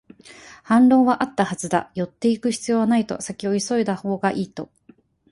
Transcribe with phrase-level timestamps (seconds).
[0.63, 4.71] 反論はあったはずだ、寄っていく必要はないと、先を急いだほうがいいと